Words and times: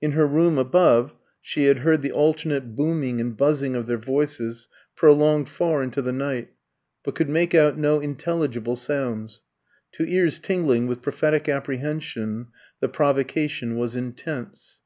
In 0.00 0.12
her 0.12 0.24
room 0.24 0.56
above 0.56 1.16
she 1.42 1.64
had 1.64 1.80
heard 1.80 2.00
the 2.00 2.12
alternate 2.12 2.76
booming 2.76 3.20
and 3.20 3.36
buzzing 3.36 3.74
of 3.74 3.86
their 3.86 3.98
voices 3.98 4.68
prolonged 4.94 5.48
far 5.48 5.82
into 5.82 6.00
the 6.00 6.12
night, 6.12 6.50
but 7.02 7.16
could 7.16 7.28
make 7.28 7.56
out 7.56 7.76
no 7.76 7.98
intelligible 7.98 8.76
sounds. 8.76 9.42
To 9.94 10.04
ears 10.06 10.38
tingling 10.38 10.86
with 10.86 11.02
prophetic 11.02 11.48
apprehension 11.48 12.46
the 12.78 12.88
provocation 12.88 13.74
was 13.74 13.96
intense. 13.96 14.80